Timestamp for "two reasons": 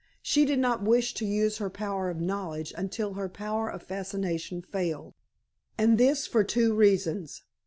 6.43-7.43